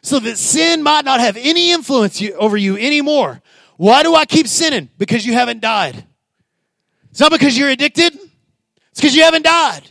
[0.00, 3.42] So that sin might not have any influence over you anymore.
[3.76, 4.88] Why do I keep sinning?
[4.96, 6.02] Because you haven't died.
[7.10, 8.14] It's not because you're addicted.
[8.14, 9.82] It's because you haven't died.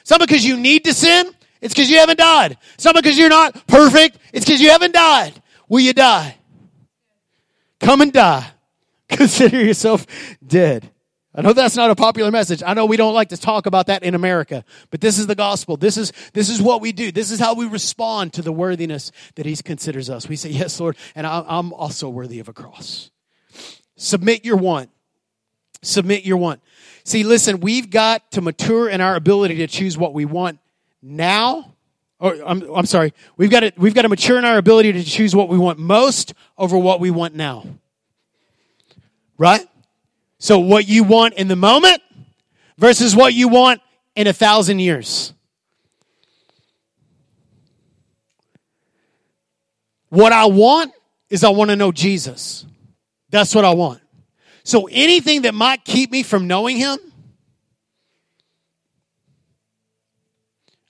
[0.00, 1.34] It's not because you need to sin.
[1.60, 2.56] It's because you haven't died.
[2.74, 4.18] It's not because you're not perfect.
[4.32, 5.40] It's because you haven't died.
[5.68, 6.36] Will you die?
[7.80, 8.48] Come and die.
[9.08, 10.06] Consider yourself
[10.46, 10.90] dead.
[11.34, 12.62] I know that's not a popular message.
[12.66, 15.36] I know we don't like to talk about that in America, but this is the
[15.36, 15.76] gospel.
[15.76, 17.12] This is, this is what we do.
[17.12, 20.28] This is how we respond to the worthiness that he considers us.
[20.28, 23.10] We say, yes, Lord, and I'm also worthy of a cross.
[23.96, 24.90] Submit your want.
[25.82, 26.60] Submit your want.
[27.04, 30.58] See, listen, we've got to mature in our ability to choose what we want
[31.02, 31.74] now,
[32.18, 35.04] or I'm, I'm sorry, we've got to, we've got to mature in our ability to
[35.04, 37.64] choose what we want most over what we want now.
[39.36, 39.66] Right?
[40.38, 42.02] So what you want in the moment
[42.76, 43.80] versus what you want
[44.16, 45.32] in a thousand years.
[50.08, 50.92] What I want
[51.28, 52.64] is I want to know Jesus.
[53.30, 54.00] That's what I want.
[54.64, 56.98] So anything that might keep me from knowing him,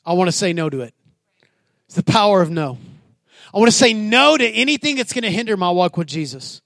[0.09, 0.95] I want to say no to it.
[1.85, 2.79] It's the power of no.
[3.53, 6.63] I want to say no to anything that's going to hinder my walk with Jesus.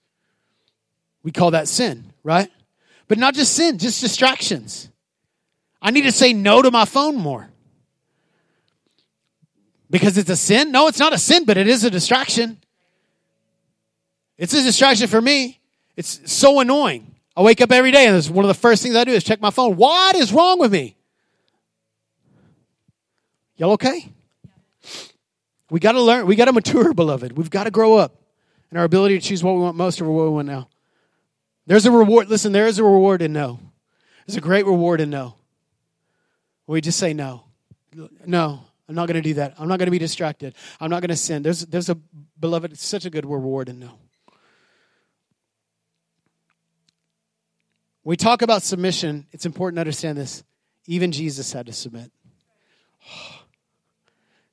[1.24, 2.48] We call that sin, right?
[3.08, 4.88] But not just sin, just distractions.
[5.80, 7.50] I need to say no to my phone more.
[9.90, 10.70] Because it's a sin?
[10.70, 12.58] No, it's not a sin, but it is a distraction.
[14.38, 15.58] It's a distraction for me.
[15.96, 17.12] It's so annoying.
[17.36, 19.40] I wake up every day and one of the first things I do is check
[19.40, 19.74] my phone.
[19.74, 20.96] What is wrong with me?
[23.62, 24.12] Y'all okay?
[25.70, 26.26] We got to learn.
[26.26, 27.38] We got to mature, beloved.
[27.38, 28.20] We've got to grow up
[28.72, 30.68] in our ability to choose what we want most over what we want now.
[31.68, 32.28] There's a reward.
[32.28, 33.60] Listen, there is a reward in no.
[34.26, 35.36] There's a great reward in no.
[36.66, 37.44] We just say no.
[38.26, 39.54] No, I'm not going to do that.
[39.60, 40.56] I'm not going to be distracted.
[40.80, 41.44] I'm not going to sin.
[41.44, 41.94] There's, there's a,
[42.40, 43.92] beloved, it's such a good reward in no.
[48.02, 50.42] We talk about submission, it's important to understand this.
[50.88, 52.10] Even Jesus had to submit.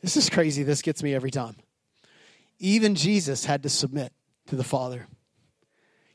[0.02, 0.64] This is crazy.
[0.64, 1.56] This gets me every time.
[2.60, 4.14] Even Jesus had to submit
[4.48, 5.08] to the Father.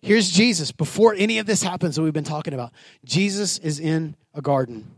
[0.02, 2.72] Here's Jesus before any of this happens that we've been talking about.
[3.04, 4.90] Jesus is in a garden.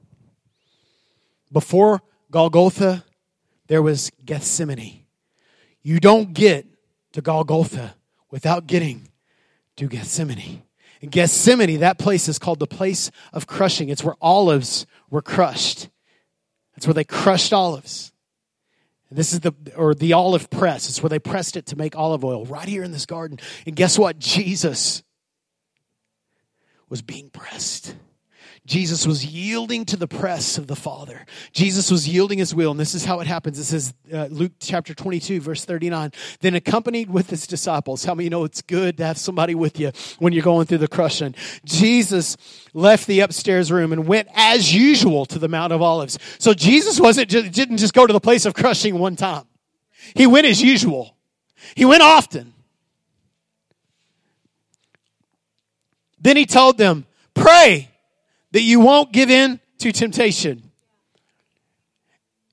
[1.52, 3.04] Before Golgotha,
[3.68, 5.04] there was Gethsemane.
[5.82, 6.66] You don't get
[7.12, 7.94] to Golgotha
[8.30, 9.08] without getting
[9.76, 10.62] to Gethsemane.
[11.00, 13.88] In Gethsemane, that place is called the place of crushing.
[13.88, 15.88] It's where olives were crushed.
[16.74, 18.12] That's where they crushed olives.
[19.10, 20.88] This is the or the olive press.
[20.88, 23.38] It's where they pressed it to make olive oil right here in this garden.
[23.66, 24.18] And guess what?
[24.18, 25.02] Jesus
[26.88, 27.94] was being pressed.
[28.66, 31.24] Jesus was yielding to the press of the Father.
[31.52, 33.60] Jesus was yielding his will, and this is how it happens.
[33.60, 36.10] It says, uh, Luke chapter 22, verse 39.
[36.40, 39.78] Then, accompanied with his disciples, how many you know it's good to have somebody with
[39.78, 41.36] you when you're going through the crushing?
[41.64, 42.36] Jesus
[42.74, 46.18] left the upstairs room and went as usual to the Mount of Olives.
[46.38, 49.44] So, Jesus wasn't didn't just go to the place of crushing one time,
[50.14, 51.16] he went as usual,
[51.76, 52.52] he went often.
[56.18, 57.90] Then he told them, Pray
[58.56, 60.62] that you won't give in to temptation.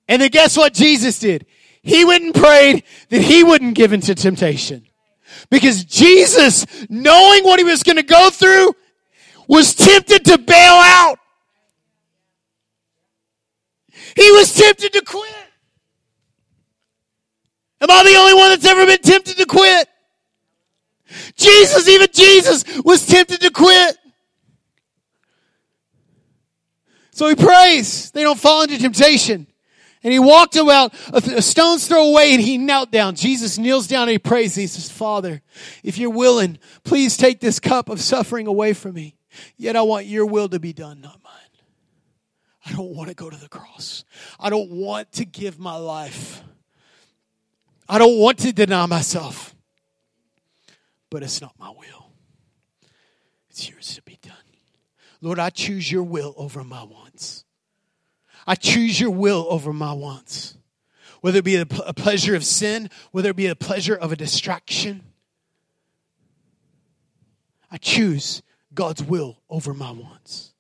[0.10, 1.46] And then guess what Jesus did?
[1.82, 4.86] He went and prayed that he wouldn't give into temptation.
[5.50, 8.76] Because Jesus, knowing what he was going to go through,
[9.48, 11.20] was tempted to bail out.
[14.18, 15.34] He was tempted to quit.
[17.80, 19.88] Am I the only one that's ever been tempted to quit?
[21.38, 23.96] Jesus, even Jesus, was tempted to quit.
[27.14, 29.48] So he prays they don't fall into temptation.
[30.04, 33.16] And he walked about a stone's throw away and he knelt down.
[33.16, 34.54] Jesus kneels down and he prays.
[34.54, 35.42] He says, Father,
[35.82, 39.16] if you're willing, please take this cup of suffering away from me.
[39.56, 41.34] Yet I want your will to be done, not mine.
[42.66, 44.04] I don't want to go to the cross.
[44.38, 46.44] I don't want to give my life.
[47.88, 49.56] I don't want to deny myself.
[51.10, 52.12] But it's not my will,
[53.50, 54.34] it's yours to be done.
[55.22, 57.03] Lord, I choose your will over my wants.
[58.46, 60.58] I choose your will over my wants.
[61.22, 65.04] Whether it be a, pleasure of sin, whether it be a pleasure of a distraction,
[67.72, 68.42] I choose
[68.74, 70.54] God's will over my wants.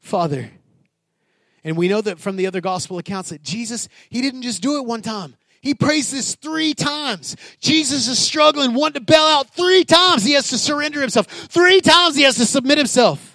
[0.00, 0.50] Father,
[1.64, 4.76] and we know that from the other gospel accounts that Jesus, he didn't just do
[4.76, 5.34] it one time.
[5.62, 7.36] He prays this three times.
[7.58, 10.22] Jesus is struggling, wanting to bail out three times.
[10.22, 11.26] He has to surrender himself.
[11.26, 13.33] Three times he has to submit himself.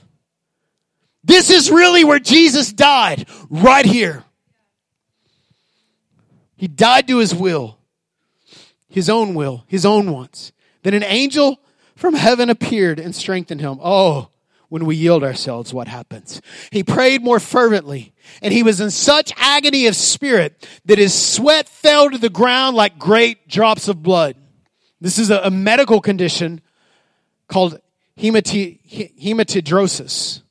[1.23, 4.23] This is really where Jesus died, right here.
[6.55, 7.77] He died to his will,
[8.89, 10.51] his own will, his own wants.
[10.83, 11.59] Then an angel
[11.95, 13.79] from heaven appeared and strengthened him.
[13.81, 14.29] Oh,
[14.69, 16.41] when we yield ourselves, what happens?
[16.71, 21.67] He prayed more fervently, and he was in such agony of spirit that his sweat
[21.67, 24.35] fell to the ground like great drops of blood.
[25.01, 26.59] This is a, medical condition
[27.47, 27.79] called
[28.17, 30.41] hematidrosis.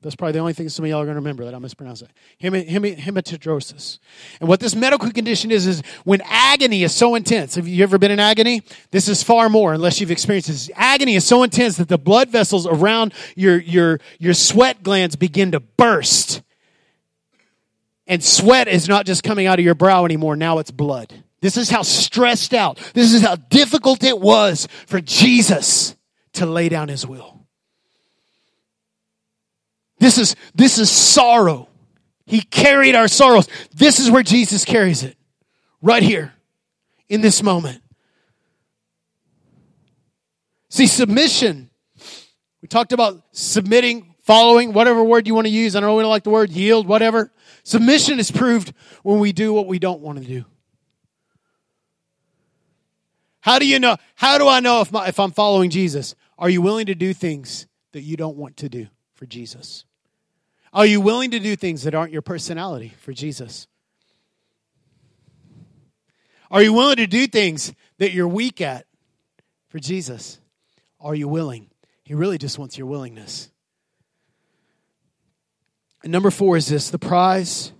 [0.00, 2.02] That's probably the only thing some of y'all are going to remember that I mispronounced
[2.02, 2.10] it.
[2.40, 3.98] hematidrosis.
[4.38, 7.56] And what this medical condition is, is when agony is so intense.
[7.56, 8.62] Have you ever been in agony?
[8.92, 10.70] This is far more, unless you've experienced this.
[10.76, 15.50] Agony is so intense that the blood vessels around your, your, your sweat glands begin
[15.50, 16.42] to burst.
[18.06, 20.36] And sweat is not just coming out of your brow anymore.
[20.36, 21.24] Now it's blood.
[21.40, 25.96] This is how stressed out, this is how difficult it was for Jesus
[26.34, 27.37] to lay down his will.
[29.98, 31.68] This is, this is sorrow.
[32.26, 33.48] He carried our sorrows.
[33.74, 35.16] This is where Jesus carries it.
[35.80, 36.34] Right here.
[37.08, 37.82] In this moment.
[40.68, 41.70] See, submission.
[42.60, 45.74] We talked about submitting, following, whatever word you want to use.
[45.74, 47.32] I know we don't like the word yield, whatever.
[47.62, 50.44] Submission is proved when we do what we don't want to do.
[53.40, 53.96] How do you know?
[54.14, 56.14] How do I know if, my, if I'm following Jesus?
[56.38, 59.84] Are you willing to do things that you don't want to do for Jesus?
[60.72, 63.66] Are you willing to do things that aren't your personality for Jesus?
[66.50, 68.86] Are you willing to do things that you're weak at
[69.68, 70.40] for Jesus?
[71.00, 71.70] Are you willing?
[72.04, 73.50] He really just wants your willingness.
[76.02, 77.72] And number four is this the prize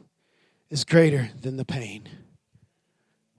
[0.70, 2.09] is greater than the pain.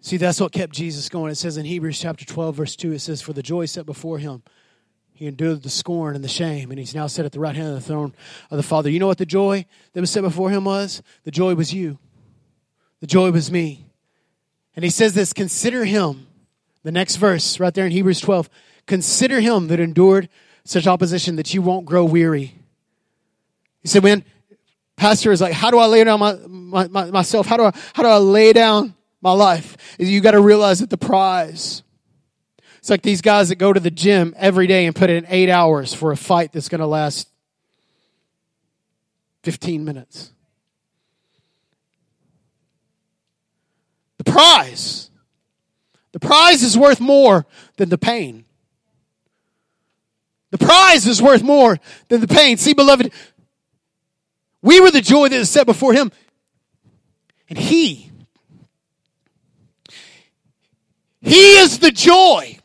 [0.02, 1.32] See, that's what kept Jesus going.
[1.32, 4.18] It says in Hebrews chapter 12, verse 2, it says, For the joy set before
[4.18, 4.44] him,
[5.20, 7.68] he endured the scorn and the shame, and he's now set at the right hand
[7.68, 8.14] of the throne
[8.50, 8.90] of the Father.
[8.90, 11.04] You know what the joy that was set before him was?
[11.26, 12.00] The joy was you.
[13.02, 13.86] The joy was me.
[14.78, 16.28] And he says this consider him,
[16.84, 18.50] the next verse right there in Hebrews 12,
[18.86, 20.30] consider him that endured
[20.64, 22.56] such opposition that you won't grow weary.
[23.82, 24.24] He said, when
[24.96, 27.46] pastor is like, how do I lay down my, my, my myself?
[27.46, 29.76] How do I, how do I lay down my life?
[30.00, 31.84] You got to realize that the prize
[32.80, 35.50] it's like these guys that go to the gym every day and put in eight
[35.50, 37.30] hours for a fight that's going to last
[39.44, 40.32] 15 minutes.
[44.18, 45.12] The prize.
[46.14, 48.46] The prize is worth more than the pain.
[50.52, 51.78] The prize is worth more
[52.08, 52.58] than the pain.
[52.58, 53.12] See, beloved,
[54.62, 56.12] we were the joy that is set before him.
[57.50, 58.10] And he,
[61.22, 62.59] he is the joy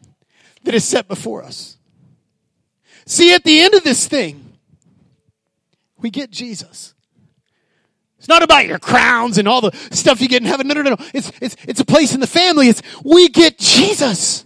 [0.64, 1.76] that is set before us.
[3.06, 4.40] See, at the end of this thing,
[6.04, 6.92] We get Jesus.
[8.18, 10.68] It's not about your crowns and all the stuff you get in heaven.
[10.68, 10.96] No, no, no.
[11.14, 12.68] It's, it's, it's a place in the family.
[12.68, 14.44] It's, we get Jesus.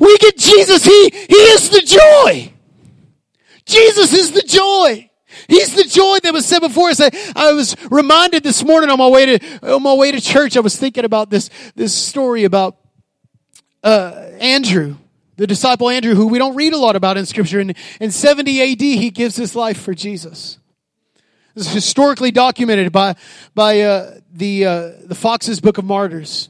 [0.00, 0.86] We get Jesus.
[0.86, 2.50] He, He is the joy.
[3.66, 5.10] Jesus is the joy.
[5.48, 7.02] He's the joy that was set before us.
[7.02, 10.56] I, I was reminded this morning on my way to, on my way to church,
[10.56, 12.78] I was thinking about this, this story about,
[13.82, 14.96] uh, Andrew,
[15.36, 17.60] the disciple Andrew, who we don't read a lot about in scripture.
[17.60, 20.58] In, in 70 AD, he gives his life for Jesus.
[21.54, 23.16] This is historically documented by,
[23.54, 26.48] by uh, the, uh, the Foxe's Book of Martyrs.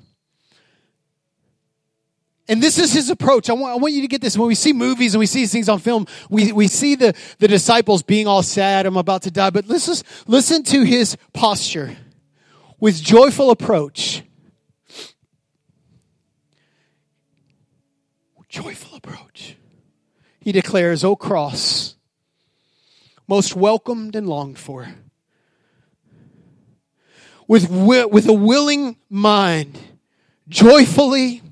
[2.48, 3.48] And this is his approach.
[3.48, 4.36] I want, I want you to get this.
[4.36, 7.46] When we see movies and we see things on film, we, we see the, the
[7.46, 9.50] disciples being all sad, I'm about to die.
[9.50, 11.96] But listen, listen to his posture
[12.80, 14.24] with joyful approach.
[18.50, 19.56] Joyful approach.
[20.40, 21.94] He declares, O cross,
[23.28, 24.88] most welcomed and longed for.
[27.46, 29.78] With, with a willing mind,
[30.48, 31.42] joyfully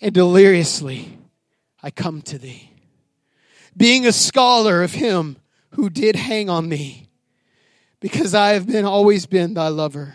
[0.00, 1.18] and deliriously
[1.82, 2.72] I come to thee.
[3.74, 5.38] Being a scholar of him
[5.70, 7.08] who did hang on me,
[8.00, 10.14] because I have been always been thy lover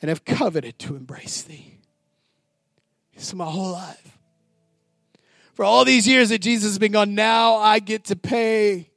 [0.00, 1.80] and have coveted to embrace thee.
[3.12, 4.18] It's my whole life.
[5.52, 8.90] For all these years that Jesus has been gone, now I get to pay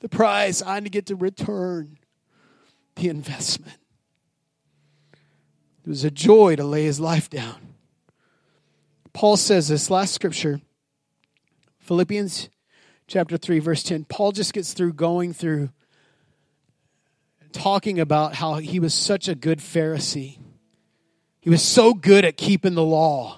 [0.00, 0.62] the price.
[0.62, 1.98] I get to return
[2.96, 3.76] the investment.
[5.84, 7.74] It was a joy to lay his life down.
[9.12, 10.60] Paul says this last scripture,
[11.80, 12.48] Philippians
[13.06, 14.04] chapter 3, verse 10.
[14.04, 15.70] Paul just gets through going through
[17.52, 20.38] talking about how he was such a good Pharisee.
[21.40, 23.37] He was so good at keeping the law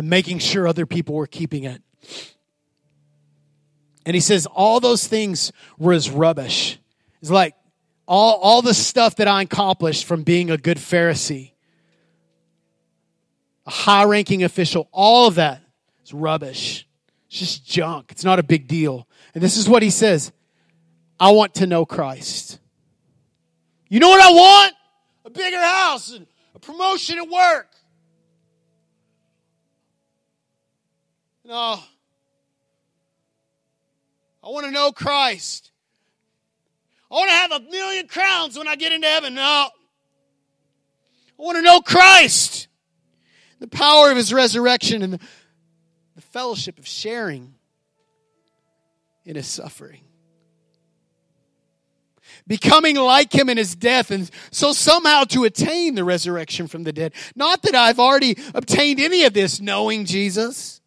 [0.00, 1.82] and making sure other people were keeping it.
[4.06, 6.78] And he says, all those things were as rubbish.
[7.20, 7.54] It's like
[8.08, 11.52] all, all the stuff that I accomplished from being a good Pharisee,
[13.66, 15.60] a high ranking official, all of that
[16.02, 16.88] is rubbish.
[17.28, 18.06] It's just junk.
[18.10, 19.06] It's not a big deal.
[19.34, 20.32] And this is what he says
[21.20, 22.58] I want to know Christ.
[23.90, 24.74] You know what I want?
[25.26, 27.69] A bigger house and a promotion at work.
[31.44, 31.80] No,
[34.42, 35.70] I want to know Christ.
[37.10, 39.34] I want to have a million crowns when I get into heaven.
[39.34, 39.42] No.
[39.42, 42.68] I want to know Christ.
[43.58, 45.20] The power of his resurrection and the,
[46.32, 47.54] fellowship of sharing
[49.24, 50.02] in his suffering.
[52.46, 56.92] Becoming like him in his death, and so somehow to attain the resurrection from the
[56.92, 57.14] dead.
[57.34, 60.79] Not that I've already obtained any of this knowing Jesus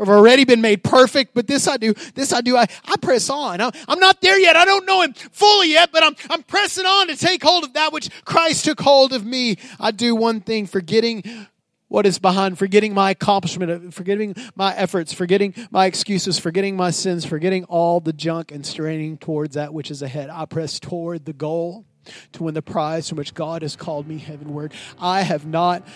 [0.00, 2.96] or have already been made perfect, but this I do, this I do, I, I
[3.02, 3.60] press on.
[3.60, 4.56] I, I'm not there yet.
[4.56, 7.74] I don't know him fully yet, but I'm, I'm pressing on to take hold of
[7.74, 9.58] that which Christ took hold of me.
[9.78, 11.22] I do one thing, forgetting
[11.88, 17.26] what is behind, forgetting my accomplishment, forgetting my efforts, forgetting my excuses, forgetting my sins,
[17.26, 20.30] forgetting all the junk and straining towards that which is ahead.
[20.30, 21.84] I press toward the goal
[22.32, 24.72] to win the prize from which God has called me heavenward.
[24.98, 25.86] I have not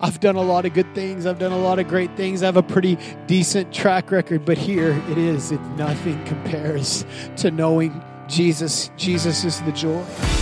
[0.00, 1.26] I've done a lot of good things.
[1.26, 2.42] I've done a lot of great things.
[2.42, 2.96] I have a pretty
[3.26, 5.52] decent track record, but here it is.
[5.52, 7.04] It nothing compares
[7.36, 8.90] to knowing Jesus.
[8.96, 10.39] Jesus is the joy.